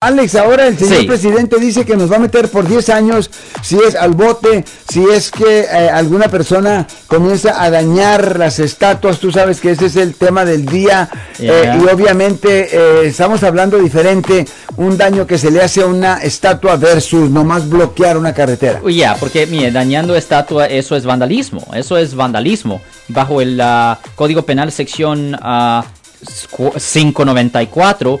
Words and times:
Alex, 0.00 0.36
ahora 0.36 0.68
el 0.68 0.78
señor 0.78 1.00
Sí. 1.00 1.06
presidente 1.08 1.58
dice 1.58 1.84
que 1.84 1.96
nos 1.96 2.08
va 2.08 2.16
a 2.16 2.18
meter 2.20 2.48
por 2.48 2.68
10 2.68 2.88
años 2.88 3.28
si 3.64 3.76
es 3.80 3.96
al 3.96 4.12
bote, 4.12 4.64
si 4.88 5.02
es 5.02 5.32
que 5.32 5.62
eh, 5.62 5.90
alguna 5.92 6.28
persona 6.28 6.86
comienza 7.08 7.60
a 7.60 7.68
dañar 7.68 8.38
las 8.38 8.60
estatuas. 8.60 9.18
Tú 9.18 9.32
sabes 9.32 9.60
que 9.60 9.72
ese 9.72 9.86
es 9.86 9.96
el 9.96 10.14
tema 10.14 10.44
del 10.44 10.66
día 10.66 11.08
Yeah. 11.40 11.74
eh, 11.74 11.78
y 11.82 11.88
obviamente 11.92 12.68
eh, 12.76 13.06
estamos 13.08 13.42
hablando 13.42 13.76
diferente, 13.78 14.46
un 14.76 14.96
daño 14.96 15.26
que 15.26 15.36
se 15.36 15.50
le 15.50 15.62
hace 15.62 15.82
a 15.82 15.86
una 15.86 16.18
estatua 16.22 16.76
versus 16.76 17.28
nomás 17.28 17.68
bloquear 17.68 18.16
una 18.16 18.32
carretera. 18.32 18.80
Ya, 18.88 19.16
porque 19.16 19.46
mire, 19.48 19.72
dañando 19.72 20.14
estatua, 20.14 20.66
eso 20.66 20.94
es 20.94 21.04
vandalismo, 21.06 21.66
eso 21.74 21.96
es 21.98 22.14
vandalismo. 22.14 22.80
Bajo 23.08 23.40
el 23.40 23.60
ah, 23.60 23.98
Código 24.14 24.42
Penal 24.42 24.70
sección 24.70 25.36
ah, 25.42 25.84
scu- 26.24 26.72
594, 26.80 28.20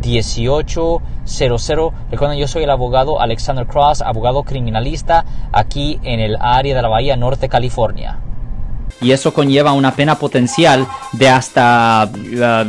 1-800-530-1800. 0.00 1.92
Recuerden, 2.10 2.38
yo 2.38 2.48
soy 2.48 2.64
el 2.64 2.70
abogado 2.70 3.20
Alexander 3.20 3.66
Cross, 3.66 4.02
abogado 4.02 4.42
criminalista 4.42 5.24
aquí 5.52 5.98
en 6.02 6.20
el 6.20 6.36
área 6.40 6.74
de 6.74 6.82
la 6.82 6.88
Bahía 6.88 7.16
Norte, 7.16 7.48
California. 7.48 8.18
y 9.00 9.12
eso 9.12 9.32
conlleva 9.32 9.72
una 9.72 9.94
pena 9.94 10.16
potencial 10.16 10.86
de 11.12 11.28
hasta 11.28 12.02
ah, 12.02 12.64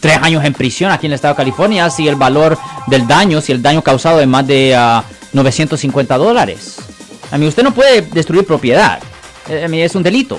tres 0.00 0.18
años 0.22 0.44
en 0.44 0.52
prisión 0.52 0.92
aquí 0.92 1.06
en 1.06 1.12
el 1.12 1.16
estado 1.16 1.34
de 1.34 1.38
California 1.38 1.90
si 1.90 2.06
el 2.06 2.14
valor 2.14 2.56
del 2.86 3.06
daño, 3.08 3.40
si 3.40 3.50
el 3.52 3.60
daño 3.62 3.82
causado 3.82 4.20
es 4.20 4.28
más 4.28 4.46
de 4.46 4.76
ah, 4.76 5.02
950 5.32 6.16
dólares. 6.18 6.76
A 7.32 7.38
mí 7.38 7.46
usted 7.46 7.62
no 7.62 7.72
puede 7.74 8.02
destruir 8.02 8.46
propiedad, 8.46 9.00
Eh, 9.48 9.64
a 9.64 9.68
mí 9.68 9.80
es 9.80 9.94
un 9.94 10.02
delito. 10.02 10.38